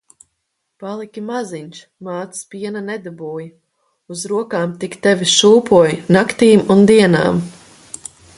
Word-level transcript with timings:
Paliki 0.83 1.21
maziņš, 1.25 1.81
mātes 2.07 2.41
piena 2.53 2.81
nedabūji. 2.87 3.45
Uz 4.15 4.25
rokām 4.33 4.75
tik 4.85 4.97
tevi 5.05 5.29
šūpoju 5.35 6.17
naktīm 6.19 6.67
un 6.77 6.83
dienām. 6.95 7.45